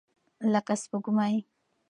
[0.53, 1.35] لکه سپوږمۍ.